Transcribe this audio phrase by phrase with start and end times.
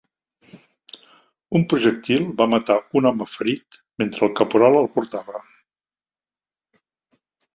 [1.59, 5.45] Un projectil va matar un home ferit mentre el caporal el portava.